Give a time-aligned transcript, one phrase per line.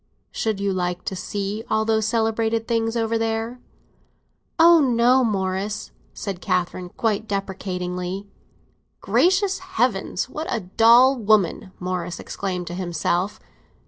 [0.31, 3.59] "Should you like to see all those celebrated things over there?"
[4.57, 8.27] "Oh no, Morris!" said Catherine, quite deprecatingly.
[8.99, 13.39] "Gracious Heaven, what a dull woman!" Morris exclaimed to himself.